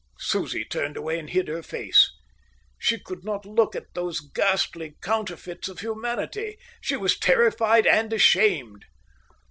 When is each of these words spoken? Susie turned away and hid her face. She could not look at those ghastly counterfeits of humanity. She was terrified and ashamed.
Susie 0.17 0.65
turned 0.65 0.97
away 0.97 1.19
and 1.19 1.29
hid 1.29 1.47
her 1.47 1.61
face. 1.61 2.11
She 2.79 2.97
could 2.99 3.23
not 3.23 3.45
look 3.45 3.75
at 3.75 3.93
those 3.93 4.19
ghastly 4.19 4.95
counterfeits 4.99 5.69
of 5.69 5.81
humanity. 5.81 6.57
She 6.81 6.97
was 6.97 7.19
terrified 7.19 7.85
and 7.85 8.11
ashamed. 8.11 8.85